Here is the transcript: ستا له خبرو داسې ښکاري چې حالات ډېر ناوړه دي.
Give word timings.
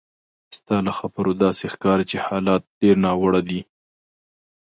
ستا 0.57 0.77
له 0.85 0.91
خبرو 0.99 1.31
داسې 1.43 1.63
ښکاري 1.73 2.05
چې 2.11 2.17
حالات 2.25 2.63
ډېر 2.81 2.95
ناوړه 3.05 3.41
دي. 3.49 3.61